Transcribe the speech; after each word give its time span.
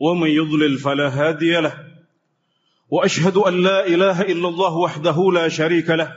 ومن 0.00 0.30
يضلل 0.30 0.78
فلا 0.78 1.08
هادي 1.08 1.60
له. 1.60 1.74
وأشهد 2.90 3.36
أن 3.36 3.62
لا 3.62 3.86
إله 3.86 4.22
إلا 4.22 4.48
الله 4.48 4.76
وحده 4.76 5.32
لا 5.32 5.48
شريك 5.48 5.90
له. 5.90 6.12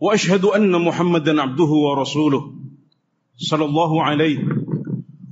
وأشهد 0.00 0.44
أن 0.44 0.72
محمدا 0.72 1.42
عبده 1.42 1.70
ورسوله 1.86 2.54
صلى 3.36 3.64
الله 3.64 4.02
عليه 4.02 4.38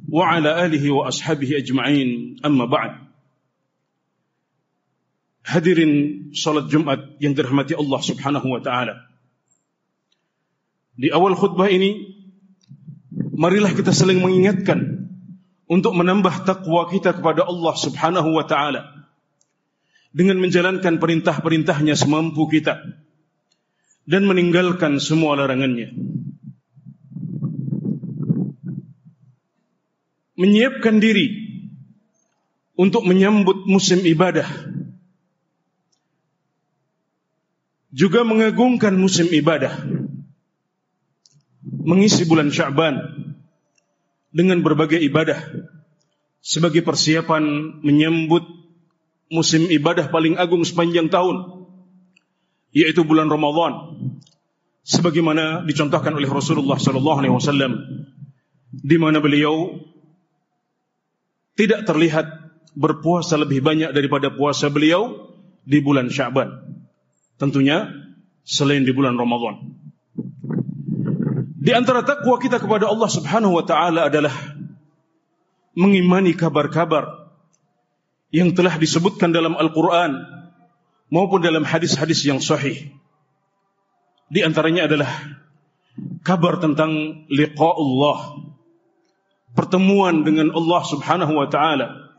وعلى 0.09 0.67
آله 0.67 0.91
وأصحابه 0.91 1.57
أجمعين. 1.57 2.37
أما 2.45 2.65
بعد. 2.65 3.05
hadirin 5.45 6.33
salat 6.33 6.73
Jumat 6.73 7.21
yang 7.21 7.37
dirahmati 7.37 7.77
Allah 7.77 8.01
Subhanahu 8.01 8.49
wa 8.49 8.61
taala 8.65 8.97
di 10.97 11.13
awal 11.13 11.37
khutbah 11.37 11.69
ini 11.69 12.17
marilah 13.13 13.71
kita 13.77 13.93
saling 13.93 14.25
mengingatkan 14.25 14.81
untuk 15.75 15.91
menambah 15.91 16.47
takwa 16.47 16.87
kita 16.87 17.19
kepada 17.19 17.43
Allah 17.51 17.75
Subhanahu 17.75 18.31
wa 18.31 18.47
taala 18.47 19.11
dengan 20.15 20.39
menjalankan 20.39 21.03
perintah-perintahnya 21.03 21.99
semampu 21.99 22.47
kita 22.47 22.79
dan 24.07 24.23
meninggalkan 24.23 25.03
semua 25.03 25.35
larangannya. 25.35 25.91
Menyiapkan 30.39 31.03
diri 31.03 31.27
untuk 32.79 33.03
menyambut 33.03 33.67
musim 33.67 34.07
ibadah. 34.07 34.47
Juga 37.91 38.23
mengagungkan 38.23 38.95
musim 38.95 39.31
ibadah. 39.31 39.83
Mengisi 41.63 42.27
bulan 42.27 42.51
Sya'ban 42.51 43.24
dengan 44.35 44.59
berbagai 44.67 44.99
ibadah 44.99 45.39
sebagai 46.43 46.83
persiapan 46.83 47.41
menyambut 47.87 48.43
musim 49.31 49.71
ibadah 49.71 50.11
paling 50.11 50.35
agung 50.37 50.67
sepanjang 50.67 51.09
tahun 51.09 51.65
yaitu 52.75 53.07
bulan 53.07 53.31
Ramadan 53.31 53.97
sebagaimana 54.83 55.63
dicontohkan 55.65 56.13
oleh 56.13 56.27
Rasulullah 56.27 56.77
sallallahu 56.77 57.19
alaihi 57.23 57.35
wasallam 57.39 57.73
di 58.75 58.97
mana 58.99 59.23
beliau 59.23 59.79
tidak 61.55 61.87
terlihat 61.87 62.27
berpuasa 62.75 63.39
lebih 63.39 63.63
banyak 63.63 63.95
daripada 63.95 64.35
puasa 64.35 64.67
beliau 64.69 65.31
di 65.63 65.79
bulan 65.79 66.11
Sya'ban 66.11 66.51
tentunya 67.39 67.89
selain 68.43 68.83
di 68.83 68.91
bulan 68.91 69.15
Ramadan 69.15 69.84
di 71.65 71.73
antara 71.73 72.05
takwa 72.05 72.37
kita 72.37 72.61
kepada 72.61 72.93
Allah 72.93 73.09
Subhanahu 73.09 73.57
wa 73.57 73.65
taala 73.65 74.13
adalah 74.13 74.37
mengimani 75.73 76.37
kabar-kabar 76.37 77.33
yang 78.29 78.53
telah 78.53 78.77
disebutkan 78.77 79.33
dalam 79.33 79.57
Al-Qur'an 79.57 80.13
maupun 81.09 81.41
dalam 81.41 81.65
hadis-hadis 81.65 82.21
yang 82.29 82.45
sahih. 82.45 82.93
Di 84.29 84.45
antaranya 84.45 84.85
adalah 84.85 85.09
kabar 86.21 86.61
tentang 86.61 87.25
liqa 87.33 87.71
Allah, 87.81 88.45
pertemuan 89.57 90.21
dengan 90.21 90.53
Allah 90.53 90.83
Subhanahu 90.85 91.33
wa 91.33 91.49
taala. 91.49 92.13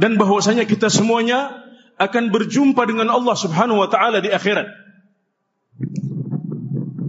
Dan 0.00 0.16
bahwasanya 0.16 0.64
kita 0.64 0.88
semuanya 0.88 1.60
akan 2.00 2.32
berjumpa 2.32 2.88
dengan 2.88 3.12
Allah 3.12 3.36
Subhanahu 3.36 3.84
wa 3.84 3.88
taala 3.92 4.24
di 4.24 4.32
akhirat 4.32 4.89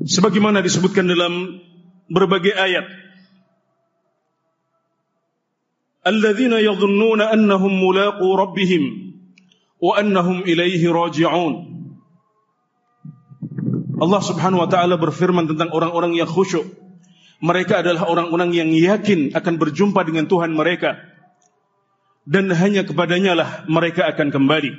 sebagaimana 0.06 0.62
disebutkan 0.62 1.06
dalam 1.09 1.62
berbagai 2.09 2.53
ayat. 2.56 2.85
Alladzina 6.01 6.57
yadhunnuna 6.57 7.29
annahum 7.29 7.69
mulaqu 7.69 8.25
rabbihim 8.25 9.13
wa 9.78 9.94
annahum 10.01 10.41
ilaihi 10.45 10.89
raji'un. 10.89 11.53
Allah 14.01 14.22
Subhanahu 14.25 14.66
wa 14.66 14.69
taala 14.69 14.97
berfirman 14.97 15.45
tentang 15.45 15.69
orang-orang 15.69 16.18
yang 16.18 16.25
khusyuk. 16.25 16.66
Mereka 17.41 17.85
adalah 17.85 18.06
orang-orang 18.09 18.53
yang 18.53 18.69
yakin 18.73 19.33
akan 19.33 19.53
berjumpa 19.62 20.06
dengan 20.06 20.25
Tuhan 20.29 20.53
mereka 20.53 20.97
dan 22.25 22.53
hanya 22.53 22.85
kepadanya 22.85 23.33
lah 23.33 23.50
mereka 23.66 24.06
akan 24.09 24.29
kembali. 24.29 24.72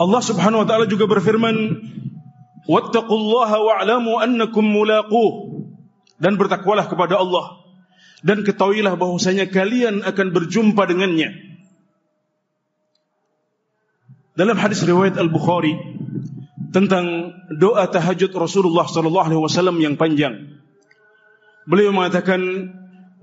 Allah 0.00 0.22
Subhanahu 0.24 0.64
wa 0.64 0.66
taala 0.68 0.88
juga 0.88 1.04
berfirman 1.04 1.56
wattaqullaha 2.68 3.56
wa'lamu 3.56 4.20
annakum 4.20 4.64
mulaquh 4.66 5.60
dan 6.20 6.36
bertakwalah 6.36 6.86
kepada 6.90 7.16
Allah. 7.16 7.60
Dan 8.20 8.44
ketahuilah 8.44 9.00
bahwasanya 9.00 9.48
kalian 9.48 10.04
akan 10.04 10.26
berjumpa 10.36 10.84
dengannya. 10.84 11.32
Dalam 14.36 14.60
hadis 14.60 14.84
riwayat 14.84 15.16
Al-Bukhari 15.16 15.76
tentang 16.70 17.32
doa 17.56 17.88
tahajud 17.88 18.30
Rasulullah 18.36 18.84
sallallahu 18.84 19.26
alaihi 19.26 19.40
wasallam 19.40 19.80
yang 19.80 19.96
panjang. 19.96 20.60
Beliau 21.64 21.96
mengatakan 21.96 22.40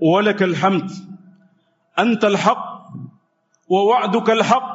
walakal 0.02 0.54
hamd. 0.54 0.90
Antal 1.98 2.38
haq 2.38 2.62
wa 3.66 3.80
wa'dukal 3.86 4.42
haq 4.42 4.66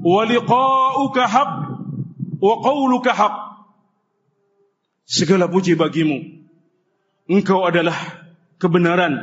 wa 0.00 0.20
liqa'uka 0.28 1.24
haq 1.24 1.52
wa 2.40 2.54
qawluka 2.60 3.12
haq 3.16 3.49
segala 5.10 5.50
puji 5.50 5.74
bagimu. 5.74 6.46
Engkau 7.26 7.66
adalah 7.66 7.98
kebenaran. 8.62 9.18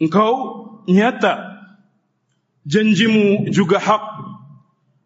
Engkau 0.00 0.32
nyata. 0.88 1.60
Janjimu 2.64 3.52
juga 3.52 3.76
hak. 3.76 4.04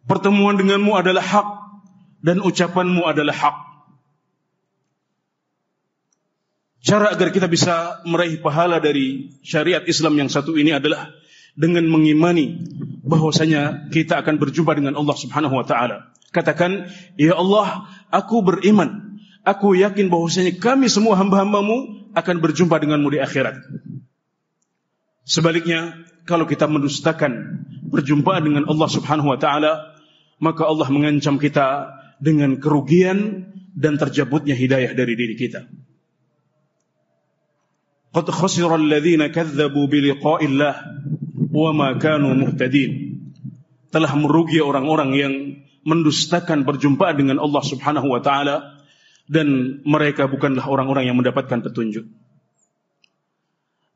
Pertemuan 0.07 0.55
denganmu 0.55 0.95
adalah 0.95 1.27
hak. 1.27 1.49
Dan 2.23 2.39
ucapanmu 2.39 3.03
adalah 3.03 3.35
hak. 3.35 3.57
Cara 6.83 7.15
agar 7.15 7.31
kita 7.31 7.47
bisa 7.47 8.03
meraih 8.07 8.43
pahala 8.43 8.83
dari 8.83 9.39
syariat 9.47 9.87
Islam 9.87 10.19
yang 10.19 10.31
satu 10.31 10.59
ini 10.59 10.75
adalah 10.75 11.15
dengan 11.55 11.87
mengimani 11.87 12.59
bahwasanya 13.07 13.87
kita 13.95 14.19
akan 14.19 14.43
berjumpa 14.43 14.75
dengan 14.75 14.99
Allah 14.99 15.15
Subhanahu 15.15 15.63
wa 15.63 15.67
taala. 15.67 16.11
Katakan, 16.33 16.89
"Ya 17.21 17.37
Allah, 17.37 17.87
aku 18.09 18.41
beriman. 18.41 19.21
Aku 19.45 19.77
yakin 19.77 20.09
bahwasanya 20.09 20.57
kami 20.57 20.89
semua 20.89 21.19
hamba-hambamu 21.19 22.03
akan 22.13 22.37
berjumpa 22.39 22.77
denganmu 22.79 23.09
di 23.11 23.19
akhirat. 23.19 23.57
Sebaliknya, 25.25 25.97
kalau 26.29 26.45
kita 26.45 26.69
mendustakan 26.69 27.65
perjumpaan 27.89 28.43
dengan 28.45 28.65
Allah 28.69 28.89
subhanahu 28.91 29.33
wa 29.33 29.39
ta'ala, 29.41 29.73
maka 30.39 30.63
Allah 30.67 30.89
mengancam 30.91 31.39
kita 31.41 31.91
dengan 32.23 32.59
kerugian 32.59 33.49
dan 33.73 33.97
terjabutnya 33.97 34.53
hidayah 34.55 34.93
dari 34.93 35.15
diri 35.17 35.35
kita. 35.35 35.67
Qad 38.13 38.27
khasira 38.29 38.77
alladhina 38.77 39.33
kadzabu 39.33 39.89
bi 39.89 40.05
liqa'illah 40.13 40.75
wa 41.49 41.71
ma 41.73 41.89
kanu 41.97 42.37
muhtadin. 42.37 43.25
Telah 43.89 44.13
merugi 44.17 44.61
orang-orang 44.61 45.11
yang 45.17 45.35
mendustakan 45.83 46.63
perjumpaan 46.63 47.19
dengan 47.19 47.37
Allah 47.43 47.63
Subhanahu 47.63 48.07
wa 48.07 48.21
taala 48.23 48.79
dan 49.27 49.79
mereka 49.83 50.31
bukanlah 50.31 50.63
orang-orang 50.67 51.11
yang 51.11 51.19
mendapatkan 51.19 51.63
petunjuk. 51.63 52.07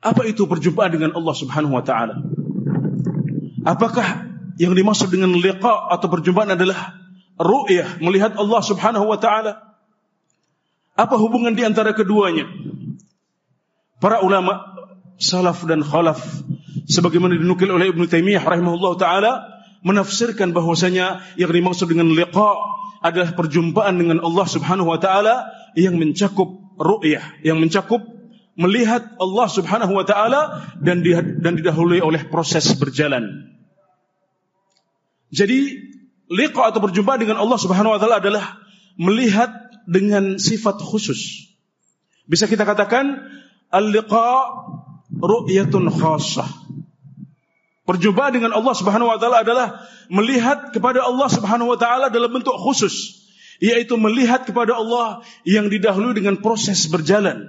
Apa 0.02 0.22
itu 0.26 0.46
perjumpaan 0.46 0.94
dengan 0.94 1.10
Allah 1.14 1.34
Subhanahu 1.34 1.74
wa 1.74 1.82
taala? 1.82 2.22
Apakah 3.66 4.30
yang 4.58 4.74
dimaksud 4.74 5.10
dengan 5.10 5.34
liqa 5.34 5.90
atau 5.90 6.06
perjumpaan 6.06 6.54
adalah 6.54 6.94
ru'yah, 7.38 7.98
melihat 7.98 8.38
Allah 8.38 8.60
Subhanahu 8.62 9.06
wa 9.10 9.18
taala? 9.18 9.62
Apa 10.96 11.18
hubungan 11.18 11.52
di 11.52 11.66
antara 11.66 11.92
keduanya? 11.92 12.48
Para 14.00 14.22
ulama 14.24 14.76
salaf 15.16 15.64
dan 15.64 15.80
khalaf 15.80 16.20
sebagaimana 16.86 17.36
dinukil 17.36 17.72
oleh 17.72 17.90
Ibnu 17.90 18.04
Taimiyah 18.06 18.44
rahimahullahu 18.44 18.96
taala 19.00 19.55
menafsirkan 19.86 20.50
bahwasanya 20.50 21.22
yang 21.38 21.54
dimaksud 21.54 21.86
dengan 21.86 22.10
liqa 22.10 22.50
adalah 23.06 23.38
perjumpaan 23.38 23.94
dengan 23.94 24.18
Allah 24.18 24.46
Subhanahu 24.50 24.90
wa 24.90 24.98
taala 24.98 25.46
yang 25.78 25.94
mencakup 25.94 26.74
ru'yah, 26.74 27.38
yang 27.46 27.62
mencakup 27.62 28.02
melihat 28.58 29.14
Allah 29.22 29.46
Subhanahu 29.46 29.94
wa 29.94 30.02
taala 30.02 30.66
dan 30.82 31.06
dan 31.38 31.52
didahului 31.54 32.02
oleh 32.02 32.26
proses 32.26 32.66
berjalan. 32.74 33.54
Jadi 35.30 35.78
liqa 36.26 36.74
atau 36.74 36.82
berjumpa 36.82 37.22
dengan 37.22 37.38
Allah 37.38 37.58
Subhanahu 37.60 37.94
wa 37.94 38.00
taala 38.02 38.18
adalah 38.18 38.58
melihat 38.98 39.54
dengan 39.86 40.42
sifat 40.42 40.82
khusus. 40.82 41.46
Bisa 42.26 42.50
kita 42.50 42.66
katakan 42.66 43.22
al-liqa 43.70 44.50
ru'yatun 45.14 45.94
khassah. 45.94 46.65
Perjumpaan 47.86 48.34
dengan 48.34 48.50
Allah 48.50 48.74
Subhanahu 48.74 49.14
wa 49.14 49.18
taala 49.22 49.46
adalah 49.46 49.86
melihat 50.10 50.74
kepada 50.74 51.06
Allah 51.06 51.30
Subhanahu 51.30 51.70
wa 51.70 51.78
taala 51.78 52.10
dalam 52.10 52.34
bentuk 52.34 52.58
khusus, 52.58 53.22
yaitu 53.62 53.94
melihat 53.94 54.42
kepada 54.42 54.74
Allah 54.74 55.22
yang 55.46 55.70
didahului 55.70 56.18
dengan 56.18 56.42
proses 56.42 56.90
berjalan. 56.90 57.46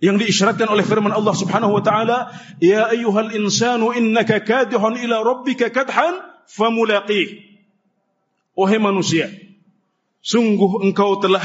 Yang 0.00 0.24
diisyaratkan 0.24 0.72
oleh 0.72 0.80
firman 0.88 1.12
Allah 1.12 1.36
Subhanahu 1.36 1.76
wa 1.76 1.84
taala, 1.84 2.32
"Ya 2.64 2.88
ayyuhal 2.88 3.36
insanu 3.36 3.92
innaka 3.92 4.40
kadihun 4.40 4.96
ila 4.96 5.20
rabbika 5.20 5.68
kadhan 5.68 6.16
famulaqih." 6.48 7.44
Wahai 8.56 8.80
manusia, 8.80 9.28
sungguh 10.24 10.80
engkau 10.80 11.20
telah 11.20 11.44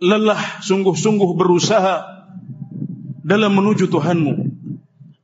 lelah 0.00 0.40
sungguh-sungguh 0.64 1.36
berusaha 1.36 2.00
dalam 3.22 3.52
menuju 3.60 3.92
Tuhanmu 3.92 4.51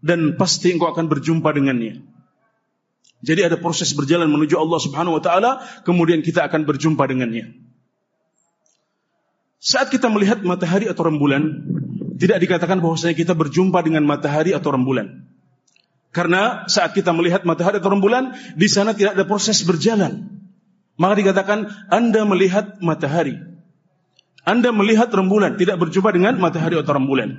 dan 0.04 0.38
pasti 0.38 0.74
engkau 0.74 0.90
akan 0.90 1.10
berjumpa 1.10 1.50
dengannya. 1.50 2.02
Jadi 3.18 3.40
ada 3.42 3.58
proses 3.58 3.90
berjalan 3.94 4.30
menuju 4.30 4.54
Allah 4.54 4.78
Subhanahu 4.78 5.18
wa 5.18 5.22
taala, 5.22 5.50
kemudian 5.82 6.22
kita 6.22 6.46
akan 6.46 6.62
berjumpa 6.62 7.02
dengannya. 7.02 7.50
Saat 9.58 9.90
kita 9.90 10.06
melihat 10.06 10.38
matahari 10.46 10.86
atau 10.86 11.10
rembulan, 11.10 11.66
tidak 12.14 12.38
dikatakan 12.38 12.78
bahwasanya 12.78 13.18
kita 13.18 13.34
berjumpa 13.34 13.82
dengan 13.82 14.06
matahari 14.06 14.54
atau 14.54 14.70
rembulan. 14.70 15.26
Karena 16.14 16.66
saat 16.70 16.94
kita 16.94 17.10
melihat 17.10 17.42
matahari 17.42 17.82
atau 17.82 17.90
rembulan, 17.90 18.38
di 18.54 18.70
sana 18.70 18.94
tidak 18.94 19.18
ada 19.18 19.26
proses 19.26 19.66
berjalan. 19.66 20.30
Maka 20.94 21.14
dikatakan 21.18 21.90
Anda 21.90 22.22
melihat 22.22 22.78
matahari. 22.78 23.38
Anda 24.46 24.70
melihat 24.70 25.10
rembulan, 25.10 25.58
tidak 25.58 25.78
berjumpa 25.82 26.14
dengan 26.14 26.38
matahari 26.38 26.78
atau 26.78 26.94
rembulan. 26.94 27.38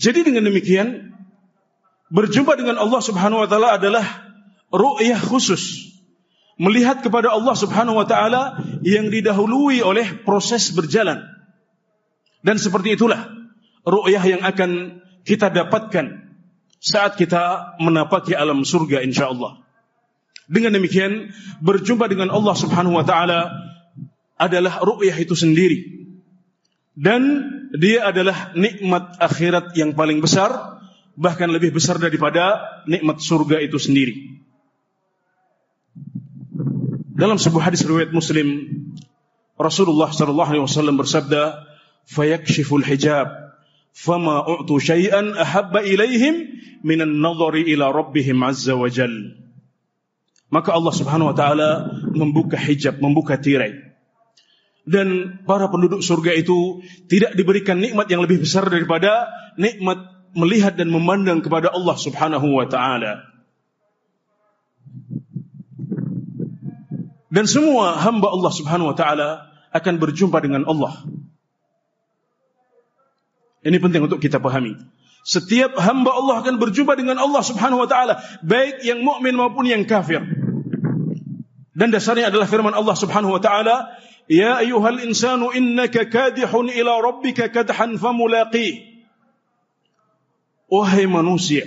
Jadi 0.00 0.24
dengan 0.24 0.48
demikian 0.48 1.12
berjumpa 2.08 2.56
dengan 2.56 2.80
Allah 2.80 3.04
Subhanahu 3.04 3.44
wa 3.44 3.48
taala 3.48 3.76
adalah 3.76 4.04
ru'yah 4.72 5.20
khusus. 5.20 5.92
Melihat 6.56 7.04
kepada 7.04 7.32
Allah 7.32 7.52
Subhanahu 7.52 8.00
wa 8.00 8.08
taala 8.08 8.64
yang 8.80 9.12
didahului 9.12 9.84
oleh 9.84 10.24
proses 10.24 10.72
berjalan. 10.72 11.20
Dan 12.40 12.56
seperti 12.56 12.96
itulah 12.96 13.28
ru'yah 13.84 14.24
yang 14.24 14.40
akan 14.40 15.04
kita 15.28 15.52
dapatkan 15.52 16.32
saat 16.80 17.20
kita 17.20 17.76
menapaki 17.76 18.32
alam 18.32 18.64
surga 18.64 19.04
insyaallah. 19.04 19.60
Dengan 20.48 20.80
demikian 20.80 21.28
berjumpa 21.60 22.08
dengan 22.08 22.32
Allah 22.32 22.56
Subhanahu 22.56 22.96
wa 22.96 23.04
taala 23.04 23.52
adalah 24.40 24.80
ru'yah 24.80 25.20
itu 25.20 25.36
sendiri. 25.36 26.08
Dan 26.96 27.44
dia 27.70 28.02
adalah 28.02 28.50
nikmat 28.58 29.14
akhirat 29.22 29.78
yang 29.78 29.94
paling 29.94 30.18
besar 30.18 30.80
bahkan 31.14 31.46
lebih 31.50 31.74
besar 31.74 32.00
daripada 32.00 32.58
nikmat 32.88 33.22
surga 33.22 33.62
itu 33.62 33.78
sendiri. 33.78 34.40
Dalam 37.14 37.36
sebuah 37.36 37.70
hadis 37.70 37.84
riwayat 37.84 38.10
Muslim 38.16 38.64
Rasulullah 39.60 40.08
sallallahu 40.08 40.50
alaihi 40.56 40.64
wasallam 40.64 40.96
bersabda 40.96 41.68
fayakshiful 42.08 42.80
hijab 42.80 43.28
fama 43.92 44.40
u'tu 44.48 44.80
syai'an 44.80 45.36
ahabba 45.36 45.84
ilaihim 45.84 46.56
minan 46.80 47.20
nadhari 47.20 47.68
ila 47.76 47.92
rabbihim 47.92 48.40
azza 48.40 48.72
wa 48.72 48.88
jal. 48.88 49.12
Maka 50.48 50.72
Allah 50.72 50.94
Subhanahu 50.96 51.30
wa 51.30 51.36
taala 51.36 51.70
membuka 52.16 52.56
hijab 52.56 52.98
membuka 52.98 53.36
tirai 53.36 53.89
dan 54.90 55.38
para 55.46 55.70
penduduk 55.70 56.02
surga 56.02 56.34
itu 56.34 56.82
tidak 57.06 57.38
diberikan 57.38 57.78
nikmat 57.78 58.10
yang 58.10 58.26
lebih 58.26 58.42
besar 58.42 58.66
daripada 58.66 59.30
nikmat 59.54 60.02
melihat 60.34 60.74
dan 60.74 60.90
memandang 60.90 61.38
kepada 61.46 61.70
Allah 61.70 61.94
Subhanahu 61.94 62.58
wa 62.58 62.66
taala. 62.66 63.22
Dan 67.30 67.46
semua 67.46 68.02
hamba 68.02 68.34
Allah 68.34 68.50
Subhanahu 68.50 68.90
wa 68.90 68.96
taala 68.98 69.46
akan 69.70 69.94
berjumpa 70.02 70.42
dengan 70.42 70.66
Allah. 70.66 71.06
Ini 73.62 73.78
penting 73.78 74.10
untuk 74.10 74.18
kita 74.18 74.42
pahami. 74.42 74.74
Setiap 75.22 75.78
hamba 75.78 76.16
Allah 76.16 76.42
akan 76.42 76.58
berjumpa 76.58 76.98
dengan 76.98 77.22
Allah 77.22 77.46
Subhanahu 77.46 77.86
wa 77.86 77.88
taala, 77.88 78.18
baik 78.42 78.82
yang 78.82 79.06
mukmin 79.06 79.38
maupun 79.38 79.70
yang 79.70 79.86
kafir. 79.86 80.26
Dan 81.80 81.88
dasarnya 81.88 82.28
adalah 82.28 82.44
firman 82.44 82.76
Allah 82.76 82.92
Subhanahu 82.92 83.32
wa 83.32 83.40
taala, 83.40 83.96
Ya 84.28 84.60
ayuhal 84.60 85.00
insanu 85.00 85.48
innaka 85.50 86.04
kadihun 86.04 86.68
ila 86.68 87.00
rabbika 87.00 87.48
kadhan 87.48 87.96
famulaqih. 87.96 88.84
Wahai 90.70 91.08
manusia, 91.10 91.66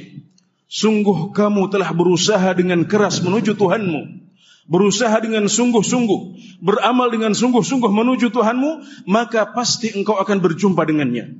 sungguh 0.70 1.36
kamu 1.36 1.68
telah 1.68 1.92
berusaha 1.92 2.56
dengan 2.56 2.86
keras 2.86 3.20
menuju 3.26 3.58
Tuhanmu. 3.58 4.24
Berusaha 4.64 5.20
dengan 5.20 5.52
sungguh-sungguh, 5.52 6.40
beramal 6.64 7.12
dengan 7.12 7.36
sungguh-sungguh 7.36 7.92
menuju 7.92 8.32
Tuhanmu, 8.32 9.04
maka 9.12 9.52
pasti 9.52 9.92
engkau 9.92 10.16
akan 10.16 10.40
berjumpa 10.40 10.88
dengannya. 10.88 11.36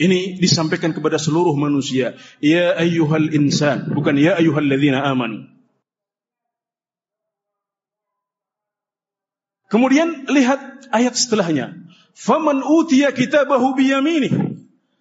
Ini 0.00 0.40
disampaikan 0.40 0.96
kepada 0.96 1.20
seluruh 1.20 1.52
manusia. 1.52 2.16
Ya 2.40 2.72
ayyuhal 2.80 3.28
insan, 3.36 3.92
bukan 3.92 4.16
ya 4.16 4.40
ayyuhal 4.40 4.64
ladzina 4.64 5.04
amanu. 5.04 5.55
Kemudian 9.66 10.30
lihat 10.30 10.90
ayat 10.94 11.18
setelahnya. 11.18 11.74
Faman 12.16 12.62
utiya 12.64 13.12
kitabahu 13.12 13.76
biyaminih 13.76 14.32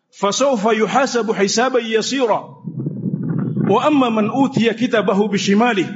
fasawfa 0.10 0.74
yuhasabu 0.74 1.32
hisaban 1.38 1.86
yasira. 1.86 2.42
Wa 3.66 3.80
amma 3.86 4.10
man 4.10 4.28
utiya 4.34 4.74
kitabahu 4.74 5.30
bishimalih 5.30 5.88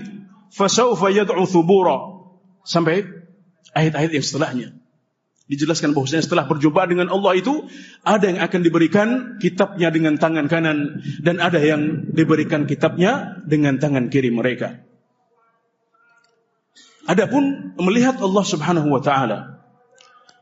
fasawfa 0.53 1.09
yad'u 1.09 1.43
thubura. 1.49 2.21
Sampai 2.61 3.05
ayat-ayat 3.73 4.11
yang 4.13 4.25
setelahnya. 4.25 4.69
Dijelaskan 5.49 5.97
bahwasanya 5.97 6.29
setelah 6.29 6.45
berjumpa 6.45 6.85
dengan 6.85 7.09
Allah 7.09 7.33
itu 7.41 7.65
ada 8.05 8.29
yang 8.29 8.37
akan 8.37 8.61
diberikan 8.61 9.07
kitabnya 9.41 9.89
dengan 9.89 10.21
tangan 10.21 10.45
kanan 10.45 11.01
dan 11.25 11.41
ada 11.41 11.57
yang 11.57 12.13
diberikan 12.13 12.69
kitabnya 12.69 13.41
dengan 13.49 13.81
tangan 13.81 14.13
kiri 14.13 14.29
mereka. 14.29 14.88
Adapun 17.09 17.73
melihat 17.81 18.21
Allah 18.21 18.45
Subhanahu 18.45 18.93
wa 18.93 19.01
taala 19.01 19.59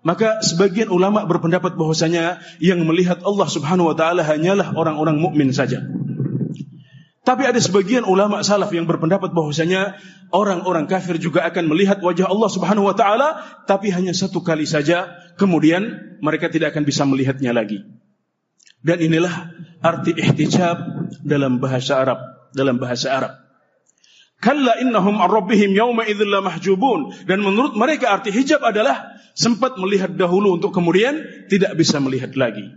maka 0.07 0.39
sebagian 0.39 0.87
ulama 0.87 1.27
berpendapat 1.27 1.75
bahwasanya 1.75 2.39
yang 2.63 2.83
melihat 2.87 3.23
Allah 3.27 3.47
Subhanahu 3.47 3.91
wa 3.91 3.95
taala 3.97 4.23
hanyalah 4.23 4.71
orang-orang 4.71 5.19
mukmin 5.19 5.51
saja. 5.51 5.83
Tapi 7.27 7.43
ada 7.43 7.59
sebagian 7.59 8.07
ulama 8.07 8.39
salaf 8.39 8.71
yang 8.71 8.87
berpendapat 8.87 9.35
bahwasanya 9.35 9.99
orang-orang 10.31 10.87
kafir 10.87 11.19
juga 11.19 11.43
akan 11.43 11.67
melihat 11.67 11.99
wajah 11.99 12.23
Allah 12.31 12.47
Subhanahu 12.47 12.87
wa 12.87 12.95
taala 12.95 13.43
tapi 13.67 13.91
hanya 13.91 14.15
satu 14.15 14.39
kali 14.39 14.63
saja 14.63 15.11
kemudian 15.35 16.15
mereka 16.23 16.47
tidak 16.47 16.71
akan 16.71 16.87
bisa 16.87 17.03
melihatnya 17.03 17.51
lagi. 17.51 17.83
Dan 18.79 19.03
inilah 19.03 19.51
arti 19.83 20.15
ihtijab 20.15 20.77
dalam 21.19 21.59
bahasa 21.59 21.99
Arab, 21.99 22.19
dalam 22.55 22.79
bahasa 22.79 23.11
Arab. 23.11 23.46
Kalla 24.37 24.77
innahum 24.77 25.17
ar-rabbihim 25.17 25.73
yawma 25.73 26.05
idzil 26.05 26.29
mahjubun 26.45 27.09
dan 27.25 27.41
menurut 27.41 27.73
mereka 27.73 28.13
arti 28.13 28.29
hijab 28.29 28.61
adalah 28.61 29.17
sempat 29.33 29.81
melihat 29.81 30.13
dahulu 30.13 30.61
untuk 30.61 30.73
kemudian 30.77 31.25
tidak 31.49 31.73
bisa 31.73 31.97
melihat 31.97 32.37
lagi. 32.37 32.69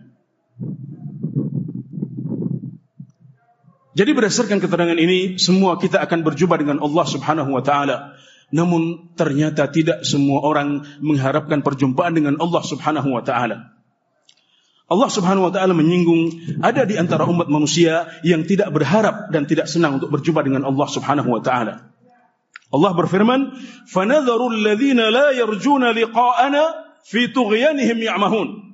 Jadi 3.93 4.11
berdasarkan 4.17 4.65
keterangan 4.65 4.97
ini 4.97 5.37
semua 5.37 5.77
kita 5.77 6.01
akan 6.01 6.25
berjumpa 6.25 6.57
dengan 6.57 6.81
Allah 6.81 7.05
Subhanahu 7.05 7.53
wa 7.53 7.61
taala. 7.61 8.17
Namun 8.49 9.13
ternyata 9.13 9.69
tidak 9.69 10.09
semua 10.09 10.41
orang 10.41 10.83
mengharapkan 11.05 11.61
perjumpaan 11.61 12.17
dengan 12.17 12.41
Allah 12.41 12.63
Subhanahu 12.65 13.13
wa 13.13 13.21
taala. 13.21 13.80
Allah 14.90 15.10
Subhanahu 15.10 15.50
wa 15.50 15.54
taala 15.54 15.74
menyinggung 15.74 16.30
ada 16.62 16.86
di 16.86 16.94
antara 16.94 17.26
umat 17.26 17.50
manusia 17.50 18.06
yang 18.22 18.46
tidak 18.46 18.70
berharap 18.70 19.34
dan 19.34 19.50
tidak 19.50 19.66
senang 19.66 19.98
untuk 19.98 20.14
berjumpa 20.14 20.46
dengan 20.46 20.62
Allah 20.62 20.86
Subhanahu 20.86 21.26
wa 21.26 21.42
taala. 21.42 21.90
Allah 22.70 22.92
berfirman, 22.94 23.58
"Fanadharu 23.90 24.54
alladhina 24.54 25.10
la 25.10 25.34
yarjuna 25.34 25.90
liqa'ana 25.90 26.62
fi 27.02 27.34
tughyanihim 27.34 27.98
ya'mahun." 27.98 28.66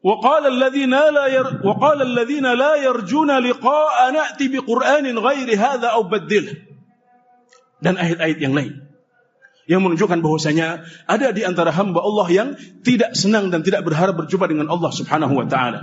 وقال 0.00 0.46
الذين 0.48 0.90
لا 0.96 1.26
ير 1.28 1.60
وقال 1.60 2.02
الذين 2.02 2.46
لا 2.56 2.72
يرجون 2.80 3.30
لقاء 3.38 3.96
نأتي 4.12 4.48
بقرآن 4.48 5.18
غير 5.18 5.48
هذا 5.60 5.88
أو 5.92 6.08
بدله 6.08 6.56
dan 7.84 8.00
ayat-ayat 8.00 8.40
yang 8.40 8.56
lain 8.56 8.80
yang 9.65 9.81
menunjukkan 9.81 10.21
bahwasanya 10.21 10.85
ada 11.09 11.33
di 11.33 11.41
antara 11.41 11.73
hamba 11.73 12.01
Allah 12.05 12.27
yang 12.29 12.49
tidak 12.85 13.17
senang 13.17 13.49
dan 13.49 13.65
tidak 13.65 13.81
berharap 13.81 14.13
berjumpa 14.13 14.45
dengan 14.45 14.69
Allah 14.69 14.93
Subhanahu 14.93 15.33
wa 15.33 15.45
taala. 15.49 15.81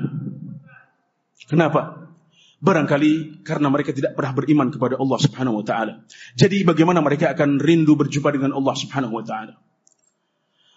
Kenapa? 1.50 2.06
Barangkali 2.62 3.42
karena 3.42 3.66
mereka 3.74 3.90
tidak 3.90 4.14
pernah 4.14 4.30
beriman 4.38 4.70
kepada 4.70 4.94
Allah 4.94 5.18
Subhanahu 5.18 5.58
wa 5.58 5.64
taala. 5.66 6.06
Jadi 6.38 6.62
bagaimana 6.62 7.02
mereka 7.02 7.34
akan 7.34 7.58
rindu 7.58 7.98
berjumpa 7.98 8.30
dengan 8.30 8.54
Allah 8.54 8.74
Subhanahu 8.78 9.18
wa 9.18 9.24
taala? 9.26 9.58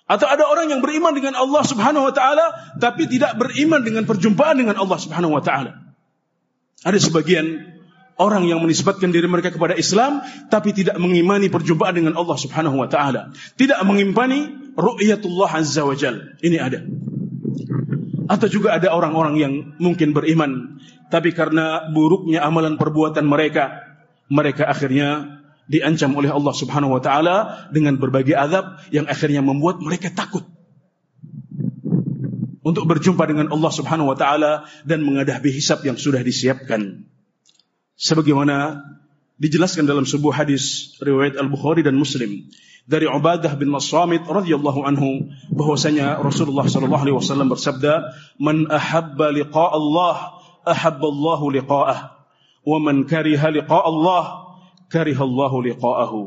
Atau 0.06 0.30
ada 0.30 0.46
orang 0.50 0.70
yang 0.70 0.82
beriman 0.82 1.14
dengan 1.14 1.38
Allah 1.38 1.62
Subhanahu 1.62 2.10
wa 2.10 2.14
taala 2.14 2.78
tapi 2.82 3.06
tidak 3.06 3.38
beriman 3.38 3.86
dengan 3.86 4.10
perjumpaan 4.10 4.58
dengan 4.58 4.82
Allah 4.82 4.98
Subhanahu 4.98 5.38
wa 5.38 5.46
taala. 5.46 5.94
Ada 6.82 6.98
sebagian 7.02 7.75
orang 8.15 8.48
yang 8.48 8.63
menisbatkan 8.63 9.12
diri 9.12 9.27
mereka 9.27 9.51
kepada 9.51 9.75
Islam 9.75 10.24
tapi 10.48 10.72
tidak 10.72 10.95
mengimani 11.00 11.51
perjumpaan 11.51 11.95
dengan 11.95 12.13
Allah 12.15 12.38
Subhanahu 12.39 12.79
wa 12.79 12.88
taala. 12.88 13.36
Tidak 13.60 13.79
mengimani 13.84 14.72
ru'yatullah 14.75 15.51
azza 15.51 15.84
wa 15.84 15.95
jal. 15.95 16.36
Ini 16.39 16.57
ada. 16.60 16.79
Atau 18.25 18.50
juga 18.50 18.74
ada 18.74 18.89
orang-orang 18.89 19.36
yang 19.38 19.53
mungkin 19.77 20.15
beriman 20.15 20.81
tapi 21.13 21.36
karena 21.36 21.91
buruknya 21.93 22.41
amalan 22.41 22.81
perbuatan 22.81 23.29
mereka, 23.29 23.86
mereka 24.31 24.65
akhirnya 24.65 25.38
diancam 25.69 26.17
oleh 26.17 26.34
Allah 26.34 26.53
Subhanahu 26.53 26.98
wa 26.98 27.01
taala 27.01 27.69
dengan 27.69 27.98
berbagai 27.98 28.34
azab 28.34 28.81
yang 28.89 29.05
akhirnya 29.05 29.41
membuat 29.45 29.81
mereka 29.81 30.10
takut 30.13 30.45
untuk 32.65 32.89
berjumpa 32.89 33.29
dengan 33.29 33.53
Allah 33.53 33.72
Subhanahu 33.74 34.13
wa 34.13 34.17
taala 34.17 34.65
dan 34.86 35.05
menghadapi 35.05 35.50
hisab 35.53 35.86
yang 35.86 35.98
sudah 35.98 36.22
disiapkan 36.25 37.05
sebagaimana 37.96 38.84
dijelaskan 39.40 39.88
dalam 39.88 40.08
sebuah 40.08 40.46
hadis 40.46 40.96
riwayat 41.04 41.36
Al-Bukhari 41.40 41.84
dan 41.84 42.00
Muslim 42.00 42.48
dari 42.86 43.10
Ubadah 43.10 43.58
bin 43.58 43.74
Mas'amit 43.74 44.24
radhiyallahu 44.30 44.86
anhu 44.86 45.34
bahwasanya 45.50 46.22
Rasulullah 46.22 46.70
sallallahu 46.70 47.02
alaihi 47.02 47.18
wasallam 47.18 47.50
bersabda 47.50 48.14
man 48.38 48.70
ahabba 48.70 49.34
liqa 49.34 49.66
Allah 49.74 50.38
ahabba 50.64 51.08
Allah 51.10 51.42
liqa'ah. 51.62 52.00
Wa 52.66 52.78
man 52.78 53.10
kariha 53.10 53.50
liqa 53.54 53.78
Allah 53.82 54.54
kariha 54.94 55.22
Allah 55.22 55.54
liqa'ahu. 55.74 56.22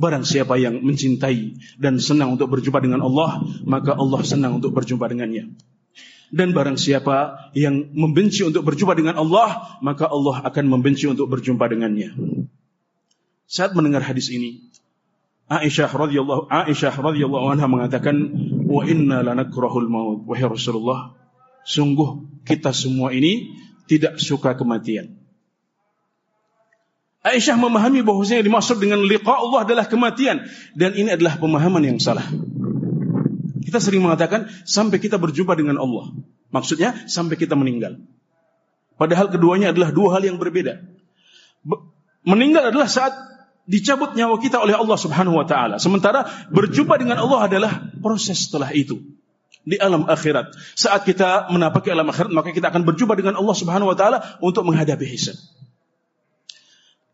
Barang 0.00 0.24
siapa 0.24 0.56
yang 0.56 0.80
mencintai 0.80 1.58
dan 1.76 1.98
senang 2.00 2.38
untuk 2.38 2.48
berjumpa 2.48 2.80
dengan 2.80 3.04
Allah 3.04 3.42
maka 3.66 3.92
Allah 3.92 4.22
senang 4.24 4.62
untuk 4.62 4.72
berjumpa 4.72 5.04
dengannya 5.10 5.52
dan 6.30 6.54
barang 6.54 6.78
siapa 6.78 7.50
yang 7.58 7.90
membenci 7.90 8.46
untuk 8.46 8.62
berjumpa 8.62 8.94
dengan 8.94 9.18
Allah, 9.18 9.78
maka 9.82 10.06
Allah 10.06 10.46
akan 10.46 10.64
membenci 10.70 11.10
untuk 11.10 11.26
berjumpa 11.26 11.66
dengannya. 11.66 12.14
Saat 13.50 13.74
mendengar 13.74 14.06
hadis 14.06 14.30
ini, 14.30 14.70
Aisyah 15.50 15.90
radhiyallahu 15.90 16.46
Aisyah 16.46 16.94
radhiyallahu 16.94 17.50
anha 17.50 17.66
mengatakan, 17.66 18.14
"Wa 18.70 18.86
inna 18.86 19.26
lanakrahul 19.26 19.90
maut." 19.90 20.22
Wahai 20.22 20.46
Rasulullah, 20.46 21.18
sungguh 21.66 22.42
kita 22.46 22.70
semua 22.70 23.10
ini 23.10 23.50
tidak 23.90 24.22
suka 24.22 24.54
kematian. 24.54 25.18
Aisyah 27.26 27.58
memahami 27.58 28.06
bahwasanya 28.06 28.46
dimaksud 28.46 28.78
dengan 28.78 29.02
liqa 29.02 29.34
Allah 29.34 29.66
adalah 29.66 29.84
kematian 29.84 30.46
dan 30.78 30.94
ini 30.94 31.12
adalah 31.12 31.36
pemahaman 31.36 31.82
yang 31.84 31.98
salah. 31.98 32.24
Kita 33.60 33.78
sering 33.78 34.00
mengatakan 34.00 34.48
sampai 34.64 34.96
kita 34.96 35.20
berjumpa 35.20 35.52
dengan 35.52 35.76
Allah. 35.76 36.16
Maksudnya 36.50 37.06
sampai 37.06 37.36
kita 37.36 37.54
meninggal. 37.54 38.00
Padahal 38.96 39.32
keduanya 39.32 39.72
adalah 39.72 39.92
dua 39.92 40.16
hal 40.16 40.22
yang 40.24 40.36
berbeda. 40.36 40.80
Meninggal 42.24 42.68
adalah 42.68 42.88
saat 42.88 43.16
dicabut 43.64 44.12
nyawa 44.18 44.36
kita 44.42 44.60
oleh 44.60 44.76
Allah 44.76 44.98
Subhanahu 44.98 45.40
wa 45.40 45.46
taala. 45.48 45.76
Sementara 45.80 46.26
berjumpa 46.52 47.00
dengan 47.00 47.22
Allah 47.22 47.48
adalah 47.48 47.72
proses 48.02 48.48
setelah 48.48 48.74
itu. 48.74 49.00
Di 49.60 49.76
alam 49.76 50.08
akhirat. 50.08 50.56
Saat 50.76 51.04
kita 51.04 51.52
menapaki 51.52 51.92
alam 51.92 52.08
akhirat, 52.08 52.32
maka 52.32 52.50
kita 52.50 52.72
akan 52.72 52.82
berjumpa 52.84 53.12
dengan 53.16 53.36
Allah 53.36 53.56
Subhanahu 53.56 53.92
wa 53.92 53.96
taala 53.96 54.40
untuk 54.40 54.64
menghadapi 54.64 55.04
hisab. 55.04 55.36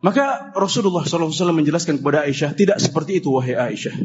Maka 0.02 0.54
Rasulullah 0.54 1.02
SAW 1.02 1.32
menjelaskan 1.56 1.98
kepada 1.98 2.22
Aisyah, 2.28 2.54
tidak 2.54 2.78
seperti 2.78 3.18
itu 3.18 3.32
wahai 3.32 3.58
Aisyah. 3.58 3.96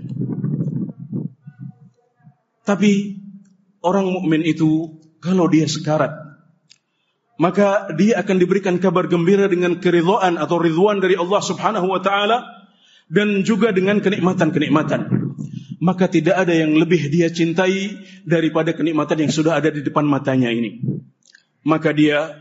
Tapi 2.62 3.18
orang 3.82 4.10
mukmin 4.10 4.46
itu 4.46 5.02
kalau 5.22 5.50
dia 5.50 5.66
sekarat 5.66 6.32
maka 7.42 7.90
dia 7.98 8.22
akan 8.22 8.38
diberikan 8.38 8.78
kabar 8.78 9.10
gembira 9.10 9.50
dengan 9.50 9.82
keridhaan 9.82 10.38
atau 10.38 10.62
ridwan 10.62 11.02
dari 11.02 11.18
Allah 11.18 11.42
Subhanahu 11.42 11.90
wa 11.90 11.98
taala 11.98 12.46
dan 13.10 13.42
juga 13.42 13.74
dengan 13.74 13.98
kenikmatan-kenikmatan. 13.98 15.34
Maka 15.82 16.06
tidak 16.06 16.38
ada 16.38 16.54
yang 16.54 16.78
lebih 16.78 17.10
dia 17.10 17.34
cintai 17.34 17.98
daripada 18.22 18.78
kenikmatan 18.78 19.26
yang 19.26 19.34
sudah 19.34 19.58
ada 19.58 19.74
di 19.74 19.82
depan 19.82 20.06
matanya 20.06 20.54
ini. 20.54 20.86
Maka 21.66 21.90
dia 21.98 22.38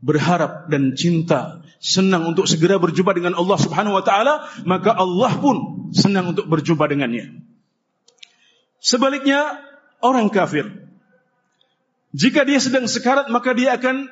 berharap 0.00 0.72
dan 0.72 0.96
cinta 0.96 1.60
senang 1.76 2.24
untuk 2.24 2.48
segera 2.48 2.80
berjumpa 2.80 3.12
dengan 3.12 3.36
Allah 3.36 3.58
Subhanahu 3.60 4.00
wa 4.00 4.04
taala, 4.06 4.48
maka 4.64 4.96
Allah 4.96 5.36
pun 5.36 5.92
senang 5.92 6.32
untuk 6.32 6.48
berjumpa 6.48 6.88
dengannya. 6.88 7.47
Sebaliknya 8.78 9.58
orang 9.98 10.30
kafir. 10.30 10.70
Jika 12.14 12.46
dia 12.48 12.58
sedang 12.62 12.88
sekarat 12.88 13.28
maka 13.28 13.52
dia 13.52 13.76
akan 13.76 14.08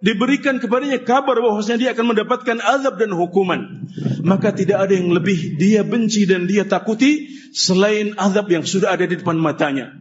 diberikan 0.00 0.56
kepadanya 0.56 1.00
kabar 1.04 1.36
bahwasanya 1.36 1.78
dia 1.78 1.90
akan 1.92 2.16
mendapatkan 2.16 2.58
azab 2.60 2.96
dan 2.96 3.12
hukuman. 3.12 3.88
Maka 4.24 4.52
tidak 4.52 4.88
ada 4.88 4.92
yang 4.96 5.12
lebih 5.12 5.60
dia 5.60 5.84
benci 5.84 6.24
dan 6.24 6.48
dia 6.48 6.64
takuti 6.64 7.28
selain 7.52 8.16
azab 8.16 8.48
yang 8.48 8.64
sudah 8.64 8.96
ada 8.96 9.04
di 9.04 9.20
depan 9.20 9.36
matanya. 9.36 9.92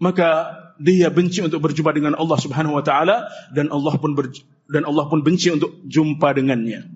Maka 0.00 0.60
dia 0.80 1.06
benci 1.12 1.38
untuk 1.44 1.62
berjumpa 1.62 1.94
dengan 1.94 2.18
Allah 2.18 2.38
Subhanahu 2.40 2.74
wa 2.74 2.84
taala 2.84 3.30
dan 3.54 3.70
Allah 3.70 3.94
pun 3.94 4.16
ber, 4.18 4.32
dan 4.66 4.82
Allah 4.88 5.06
pun 5.06 5.22
benci 5.22 5.52
untuk 5.54 5.80
jumpa 5.86 6.34
dengannya. 6.34 6.88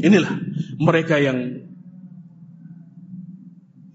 Inilah 0.00 0.34
mereka 0.80 1.16
yang 1.20 1.69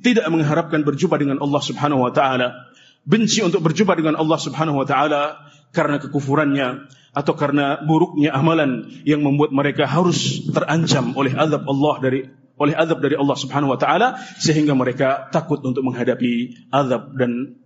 tidak 0.06 0.30
mengharapkan 0.30 0.86
berjumpa 0.86 1.18
dengan 1.18 1.42
Allah 1.42 1.62
Subhanahu 1.66 2.06
wa 2.06 2.14
taala, 2.14 2.70
benci 3.02 3.42
untuk 3.42 3.66
berjumpa 3.66 3.98
dengan 3.98 4.22
Allah 4.22 4.38
Subhanahu 4.38 4.78
wa 4.78 4.86
taala 4.86 5.50
karena 5.74 5.98
kekufurannya 5.98 6.86
atau 7.18 7.34
karena 7.34 7.82
buruknya 7.82 8.30
amalan 8.38 8.86
yang 9.02 9.26
membuat 9.26 9.50
mereka 9.50 9.90
harus 9.90 10.46
terancam 10.46 11.18
oleh 11.18 11.34
azab 11.34 11.66
Allah 11.66 11.96
dari 12.06 12.20
oleh 12.56 12.78
azab 12.78 13.02
dari 13.02 13.18
Allah 13.18 13.34
Subhanahu 13.34 13.74
wa 13.74 13.80
taala 13.82 14.22
sehingga 14.38 14.78
mereka 14.78 15.34
takut 15.34 15.66
untuk 15.66 15.82
menghadapi 15.82 16.70
azab 16.70 17.18
dan 17.18 17.58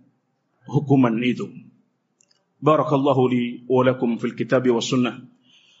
hukuman 0.64 1.20
itu. 1.20 1.44
Barakallahu 2.64 3.22
li 3.28 3.68
wa 3.68 3.84
lakum 3.84 4.16
fil 4.16 4.32
kitab 4.32 4.64
wa 4.64 4.80
sunnah. 4.80 5.20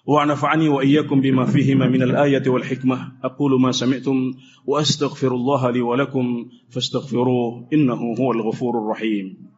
ونفعني 0.06 0.68
وإياكم 0.68 1.20
بما 1.20 1.44
فيهما 1.44 1.88
من 1.88 2.02
الآية 2.02 2.48
والحكمة 2.50 3.12
أقول 3.24 3.60
ما 3.60 3.72
سمعتم 3.72 4.34
وأستغفر 4.66 5.34
الله 5.34 5.70
لي 5.70 5.80
ولكم 5.80 6.48
فاستغفروه 6.70 7.68
إنه 7.72 8.14
هو 8.20 8.32
الغفور 8.32 8.78
الرحيم. 8.78 9.50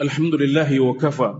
الحمد 0.00 0.34
لله 0.34 0.80
وكفى 0.80 1.34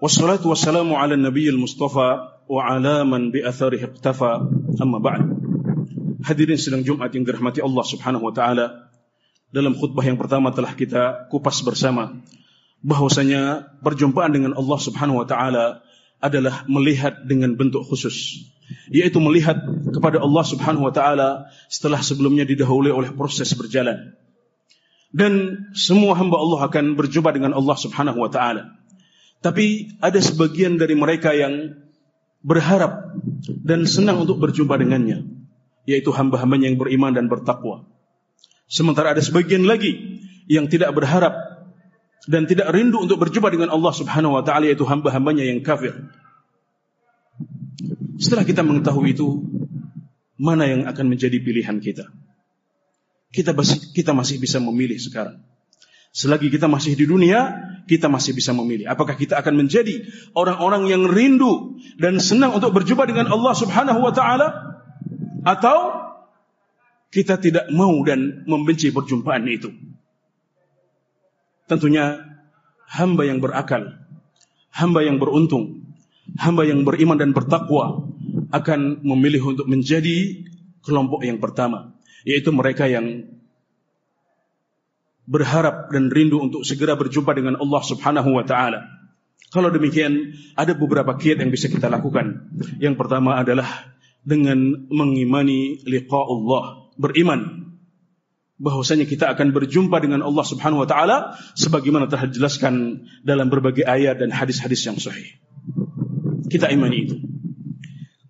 والصلاة 0.00 0.46
والسلام 0.46 0.94
على 0.94 1.14
النبي 1.14 1.48
المصطفى 1.48 2.28
وعلى 2.48 3.04
من 3.04 3.30
بأثره 3.30 3.84
اقتفى 3.84 4.48
Amma 4.78 5.02
ba'd. 5.02 5.26
Hadirin 6.22 6.60
sedang 6.60 6.84
Jumat 6.86 7.10
yang 7.16 7.26
dirahmati 7.26 7.64
Allah 7.64 7.82
Subhanahu 7.82 8.30
wa 8.30 8.34
taala. 8.36 8.92
Dalam 9.50 9.74
khutbah 9.74 10.06
yang 10.06 10.14
pertama 10.14 10.54
telah 10.54 10.78
kita 10.78 11.26
kupas 11.26 11.58
bersama 11.66 12.14
bahwasanya 12.86 13.74
perjumpaan 13.82 14.30
dengan 14.30 14.52
Allah 14.54 14.78
Subhanahu 14.78 15.20
wa 15.20 15.26
taala 15.26 15.82
adalah 16.20 16.64
melihat 16.68 17.24
dengan 17.26 17.56
bentuk 17.56 17.84
khusus 17.88 18.46
yaitu 18.86 19.18
melihat 19.18 19.58
kepada 19.90 20.22
Allah 20.22 20.44
Subhanahu 20.46 20.86
wa 20.86 20.94
taala 20.94 21.50
setelah 21.66 21.98
sebelumnya 22.00 22.46
didahului 22.46 22.92
oleh 22.94 23.10
proses 23.10 23.50
berjalan 23.56 24.14
dan 25.10 25.66
semua 25.74 26.14
hamba 26.14 26.38
Allah 26.38 26.70
akan 26.70 26.94
berjumpa 26.94 27.34
dengan 27.34 27.52
Allah 27.56 27.76
Subhanahu 27.76 28.20
wa 28.22 28.30
taala 28.30 28.78
tapi 29.42 29.96
ada 29.98 30.20
sebagian 30.20 30.78
dari 30.78 30.94
mereka 30.94 31.34
yang 31.34 31.74
berharap 32.40 33.16
dan 33.64 33.84
senang 33.84 34.24
untuk 34.24 34.40
berjumpa 34.40 34.76
dengannya. 34.76 35.26
Yaitu 35.88 36.12
hamba-hambanya 36.12 36.70
yang 36.70 36.78
beriman 36.78 37.16
dan 37.16 37.26
bertakwa. 37.26 37.88
Sementara 38.70 39.16
ada 39.16 39.22
sebagian 39.24 39.66
lagi 39.66 40.22
yang 40.46 40.70
tidak 40.70 40.94
berharap 40.94 41.34
dan 42.28 42.46
tidak 42.46 42.70
rindu 42.70 43.00
untuk 43.00 43.18
berjumpa 43.18 43.48
dengan 43.50 43.72
Allah 43.72 43.90
subhanahu 43.90 44.36
wa 44.38 44.42
ta'ala 44.44 44.68
yaitu 44.68 44.84
hamba-hambanya 44.86 45.42
yang 45.42 45.64
kafir. 45.64 45.96
Setelah 48.20 48.44
kita 48.44 48.60
mengetahui 48.60 49.16
itu, 49.16 49.40
mana 50.36 50.68
yang 50.68 50.84
akan 50.84 51.06
menjadi 51.08 51.40
pilihan 51.40 51.80
kita? 51.80 52.12
kita 53.30 54.10
masih, 54.12 54.36
bisa 54.42 54.58
memilih 54.58 54.98
sekarang. 54.98 55.38
Selagi 56.10 56.50
kita 56.50 56.66
masih 56.66 56.98
di 56.98 57.06
dunia, 57.06 57.54
kita 57.90 58.06
masih 58.06 58.38
bisa 58.38 58.54
memilih. 58.54 58.86
Apakah 58.86 59.18
kita 59.18 59.34
akan 59.42 59.66
menjadi 59.66 60.06
orang-orang 60.38 60.86
yang 60.86 61.02
rindu 61.10 61.74
dan 61.98 62.22
senang 62.22 62.54
untuk 62.54 62.70
berjumpa 62.70 63.02
dengan 63.10 63.26
Allah 63.26 63.50
Subhanahu 63.50 63.98
wa 63.98 64.14
taala 64.14 64.48
atau 65.42 65.98
kita 67.10 67.42
tidak 67.42 67.66
mau 67.74 67.90
dan 68.06 68.46
membenci 68.46 68.94
perjumpaan 68.94 69.42
itu? 69.50 69.74
Tentunya 71.66 72.22
hamba 72.86 73.26
yang 73.26 73.42
berakal, 73.42 73.98
hamba 74.70 75.02
yang 75.02 75.18
beruntung, 75.18 75.82
hamba 76.38 76.62
yang 76.62 76.86
beriman 76.86 77.18
dan 77.18 77.34
bertakwa 77.34 78.06
akan 78.54 79.02
memilih 79.02 79.58
untuk 79.58 79.66
menjadi 79.66 80.46
kelompok 80.86 81.26
yang 81.26 81.42
pertama, 81.42 81.98
yaitu 82.22 82.54
mereka 82.54 82.86
yang 82.86 83.26
berharap 85.28 85.92
dan 85.92 86.08
rindu 86.08 86.40
untuk 86.40 86.62
segera 86.64 86.96
berjumpa 86.96 87.32
dengan 87.36 87.60
Allah 87.60 87.82
Subhanahu 87.84 88.30
wa 88.36 88.44
taala. 88.44 88.86
Kalau 89.50 89.68
demikian, 89.74 90.36
ada 90.54 90.78
beberapa 90.78 91.10
kiat 91.18 91.42
yang 91.42 91.50
bisa 91.50 91.66
kita 91.66 91.90
lakukan. 91.90 92.54
Yang 92.78 92.94
pertama 92.94 93.34
adalah 93.34 93.66
dengan 94.22 94.86
mengimani 94.92 95.82
liqa 95.82 96.20
Allah, 96.22 96.86
beriman 96.94 97.70
bahwasanya 98.60 99.08
kita 99.08 99.32
akan 99.32 99.56
berjumpa 99.56 99.96
dengan 100.04 100.20
Allah 100.20 100.44
Subhanahu 100.44 100.84
wa 100.84 100.88
taala 100.88 101.16
sebagaimana 101.56 102.12
telah 102.12 102.28
dijelaskan 102.28 103.08
dalam 103.24 103.48
berbagai 103.48 103.88
ayat 103.88 104.20
dan 104.20 104.28
hadis-hadis 104.28 104.84
yang 104.84 105.00
sahih. 105.00 105.40
Kita 106.52 106.68
imani 106.68 106.98
itu. 107.08 107.16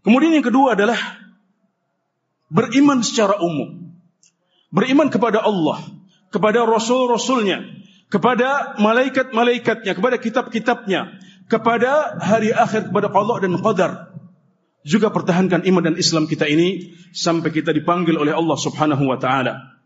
Kemudian 0.07 0.33
yang 0.39 0.47
kedua 0.47 0.79
adalah 0.79 0.97
beriman 2.47 3.03
secara 3.03 3.43
umum. 3.43 3.91
Beriman 4.71 5.11
kepada 5.11 5.43
Allah, 5.43 5.83
kepada 6.31 6.63
rasul-rasulnya, 6.65 7.67
kepada 8.11 8.79
malaikat-malaikatnya, 8.79 9.93
kepada 9.95 10.17
kitab-kitabnya, 10.19 11.21
kepada 11.51 12.19
hari 12.23 12.55
akhir, 12.55 12.91
kepada 12.91 13.11
Allah 13.11 13.37
dan 13.43 13.55
Qadar. 13.59 13.93
Juga 14.81 15.13
pertahankan 15.13 15.69
iman 15.69 15.93
dan 15.93 15.97
Islam 16.01 16.25
kita 16.25 16.49
ini 16.49 16.97
sampai 17.13 17.53
kita 17.53 17.69
dipanggil 17.77 18.17
oleh 18.17 18.33
Allah 18.33 18.57
Subhanahu 18.57 19.05
wa 19.05 19.21
taala. 19.21 19.77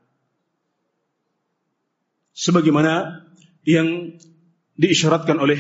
Sebagaimana 2.31 3.27
yang 3.67 4.15
diisyaratkan 4.79 5.35
oleh 5.43 5.59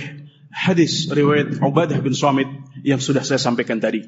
hadis 0.54 1.10
riwayat 1.10 1.58
Ubadah 1.58 1.98
bin 1.98 2.14
Samit 2.14 2.46
yang 2.86 3.02
sudah 3.02 3.26
saya 3.26 3.42
sampaikan 3.42 3.82
tadi. 3.82 4.06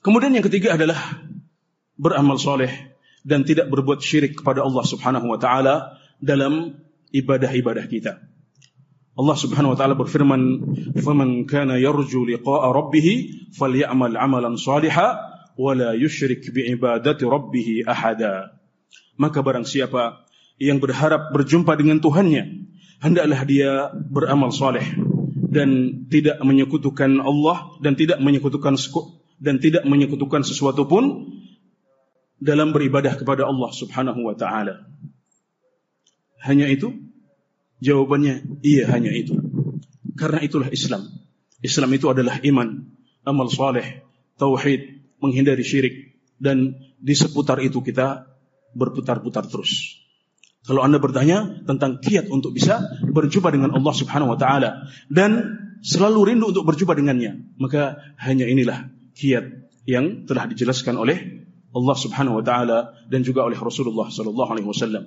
Kemudian 0.00 0.32
yang 0.32 0.44
ketiga 0.48 0.80
adalah 0.80 0.96
beramal 2.00 2.40
soleh 2.40 2.89
dan 3.24 3.44
tidak 3.44 3.68
berbuat 3.68 4.00
syirik 4.00 4.40
kepada 4.40 4.64
Allah 4.64 4.84
Subhanahu 4.84 5.26
wa 5.28 5.38
taala 5.40 6.00
dalam 6.20 6.76
ibadah-ibadah 7.12 7.84
kita. 7.90 8.20
Allah 9.18 9.36
Subhanahu 9.36 9.76
wa 9.76 9.78
taala 9.78 9.94
berfirman, 9.98 10.40
"Faman 10.96 11.44
kana 11.44 11.76
yarju 11.76 12.24
liqa'a 12.24 12.72
rabbih 12.72 13.06
falyamal 13.52 14.16
'amalan 14.16 14.56
shalihan 14.56 15.18
wa 15.60 15.76
la 15.76 15.92
yusyrik 15.92 16.48
bi 16.54 16.72
ibadati 16.72 17.28
rabbih 17.28 17.84
ahada." 17.84 18.56
Maka 19.20 19.44
barang 19.44 19.68
siapa 19.68 20.24
yang 20.56 20.80
berharap 20.80 21.36
berjumpa 21.36 21.76
dengan 21.76 22.00
Tuhannya, 22.00 22.68
hendaklah 23.04 23.40
dia 23.44 23.92
beramal 23.92 24.52
saleh 24.52 24.88
dan 25.50 26.00
tidak 26.08 26.40
menyekutukan 26.40 27.20
Allah 27.20 27.76
dan 27.82 27.98
tidak 27.98 28.22
menyekutukan 28.22 28.78
dan 29.40 29.56
tidak 29.58 29.82
menyekutukan 29.84 30.46
sesuatu 30.46 30.86
pun 30.86 31.36
dalam 32.40 32.72
beribadah 32.72 33.14
kepada 33.20 33.44
Allah 33.44 33.70
Subhanahu 33.70 34.24
wa 34.24 34.34
taala. 34.34 34.88
Hanya 36.40 36.66
itu? 36.72 36.96
Jawabannya 37.84 38.64
iya 38.64 38.88
hanya 38.88 39.12
itu. 39.12 39.36
Karena 40.16 40.40
itulah 40.40 40.72
Islam. 40.72 41.04
Islam 41.60 41.92
itu 41.92 42.08
adalah 42.08 42.40
iman, 42.40 42.88
amal 43.24 43.52
saleh, 43.52 44.04
tauhid, 44.40 45.00
menghindari 45.20 45.60
syirik 45.60 46.16
dan 46.40 46.76
di 46.96 47.12
seputar 47.12 47.60
itu 47.60 47.84
kita 47.84 48.24
berputar-putar 48.72 49.44
terus. 49.48 50.00
Kalau 50.64 50.84
Anda 50.84 51.00
bertanya 51.00 51.64
tentang 51.64 52.00
kiat 52.00 52.28
untuk 52.28 52.56
bisa 52.56 52.84
berjumpa 53.04 53.48
dengan 53.52 53.72
Allah 53.76 53.94
Subhanahu 53.96 54.36
wa 54.36 54.38
taala 54.40 54.88
dan 55.08 55.60
selalu 55.80 56.32
rindu 56.32 56.52
untuk 56.52 56.68
berjumpa 56.68 56.92
dengannya, 56.96 57.56
maka 57.56 58.00
hanya 58.20 58.44
inilah 58.44 58.88
kiat 59.16 59.72
yang 59.88 60.28
telah 60.28 60.44
dijelaskan 60.48 61.00
oleh 61.00 61.39
Allah 61.70 61.96
Subhanahu 61.96 62.38
wa 62.38 62.44
taala 62.44 62.78
dan 63.10 63.22
juga 63.22 63.46
oleh 63.46 63.58
Rasulullah 63.58 64.10
sallallahu 64.10 64.50
alaihi 64.54 64.68
wasallam. 64.68 65.06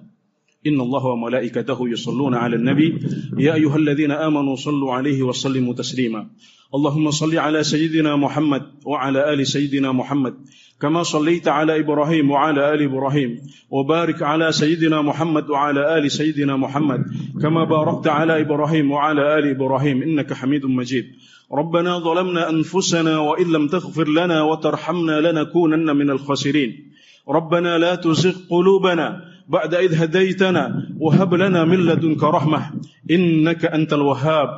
Inna 0.64 0.80
Allah 0.88 1.04
wa 1.12 1.28
malaikatahu 1.28 1.92
yusalluna 1.92 2.40
'alan 2.40 2.64
nabi 2.64 2.96
ya 3.36 3.60
ayyuhalladzina 3.60 4.24
amanu 4.24 4.56
sallu 4.56 4.96
'alaihi 4.96 5.20
wa 5.20 5.36
sallimu 5.36 5.76
taslima. 5.76 6.32
Allahumma 6.72 7.12
salli 7.12 7.36
'ala 7.36 7.68
sayyidina 7.68 8.16
Muhammad 8.16 8.80
wa 8.88 8.96
'ala 8.96 9.28
ali 9.28 9.44
sayyidina 9.44 9.92
Muhammad 9.92 10.40
كما 10.82 11.04
صليت 11.04 11.48
على 11.48 11.80
إبراهيم 11.80 12.32
وعلى 12.32 12.74
آل 12.74 12.82
إبراهيم 12.82 13.40
وبارك 13.70 14.22
على 14.22 14.52
سيدنا 14.52 15.02
محمد 15.02 15.50
وعلى 15.50 15.98
آل 15.98 16.12
سيدنا 16.12 16.58
محمد 16.58 17.06
كما 17.42 17.64
باركت 17.64 18.08
على 18.08 18.42
إبراهيم 18.42 18.92
وعلى 18.92 19.40
آل 19.40 19.50
إبراهيم. 19.50 20.04
إنك 20.04 20.34
حميد 20.34 20.66
مجيد. 20.66 21.06
ربنا 21.54 22.00
ظلمنا 22.00 22.50
أنفسنا 22.50 23.18
وإن 23.18 23.52
لم 23.52 23.68
تغفر 23.68 24.08
لنا 24.08 24.42
وترحمنا 24.42 25.22
لنكونن 25.22 25.96
من 25.96 26.10
الخاسرين. 26.10 26.92
ربنا 27.30 27.78
لا 27.78 27.96
تزغ 27.96 28.36
قلوبنا 28.50 29.22
بعد 29.50 29.74
إذ 29.76 30.04
هديتنا 30.04 30.88
وهب 31.00 31.34
لنا 31.34 31.64
من 31.64 31.80
لدنك 31.86 32.24
رحمة. 32.24 32.72
إنك 33.12 33.66
أنت 33.66 33.94
الوهاب. 33.94 34.50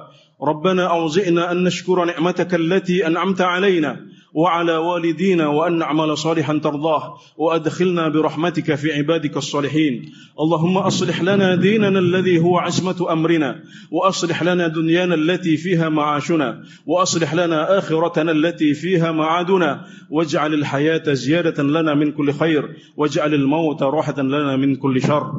ربنا 0.41 0.83
أوزئنا 0.83 1.51
أن 1.51 1.63
نشكر 1.63 2.05
نعمتك 2.05 2.55
التي 2.55 3.07
أنعمت 3.07 3.41
علينا 3.41 4.14
وعلى 4.35 4.77
والدينا 4.77 5.47
وأن 5.47 5.77
نعمل 5.77 6.17
صالحا 6.17 6.57
ترضاه 6.57 7.17
وأدخلنا 7.37 8.09
برحمتك 8.09 8.75
في 8.75 8.93
عبادك 8.93 9.37
الصالحين. 9.37 10.11
اللهم 10.39 10.77
أصلح 10.77 11.21
لنا 11.21 11.55
ديننا 11.55 11.99
الذي 11.99 12.39
هو 12.39 12.57
عزمة 12.57 13.11
أمرنا 13.11 13.59
وأصلح 13.91 14.43
لنا 14.43 14.67
دنيانا 14.67 15.15
التي 15.15 15.57
فيها 15.57 15.89
معاشنا 15.89 16.63
وأصلح 16.85 17.33
لنا 17.33 17.77
آخرتنا 17.77 18.31
التي 18.31 18.73
فيها 18.73 19.11
معادنا. 19.11 19.85
واجعل 20.09 20.53
الحياة 20.53 21.13
زيادة 21.13 21.63
لنا 21.63 21.93
من 21.93 22.11
كل 22.11 22.33
خير 22.33 22.75
واجعل 22.97 23.33
الموت 23.33 23.83
راحة 23.83 24.21
لنا 24.21 24.55
من 24.55 24.75
كل 24.75 25.01
شر. 25.01 25.31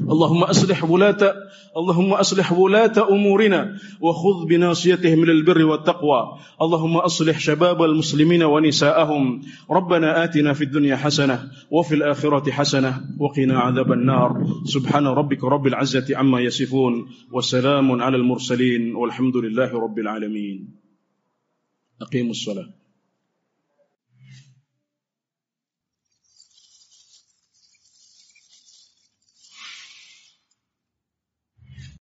اللهم 0.00 0.42
أصلح 0.44 0.84
ولاة 0.84 1.34
اللهم 1.76 2.12
أصلح 2.12 2.52
ولاة 2.52 2.92
أمورنا 3.10 3.78
وخذ 4.00 4.46
بناصيتهم 4.46 5.18
من 5.18 5.30
البر 5.30 5.64
والتقوى. 5.64 6.38
اللهم 6.62 6.96
أصلح 6.96 7.38
شباب 7.38 7.82
المسلمين 7.82 8.42
ونساءهم. 8.42 9.42
ربنا 9.70 10.24
آتنا 10.24 10.52
في 10.52 10.64
الدنيا 10.64 10.96
حسنة 10.96 11.50
وفي 11.70 11.94
الآخرة 11.94 12.50
حسنة 12.50 13.00
وقنا 13.18 13.58
عذاب 13.58 13.92
النار. 13.92 14.46
سبحان 14.64 15.06
ربك 15.06 15.44
رب 15.44 15.66
العزة 15.66 16.16
عما 16.16 16.40
يصفون 16.40 17.06
وسلام 17.32 18.02
على 18.02 18.16
المرسلين 18.16 18.94
والحمد 18.94 19.36
لله 19.36 19.70
رب 19.80 19.98
العالمين. 19.98 20.68
أقيموا 22.02 22.30
الصلاة. 22.30 22.83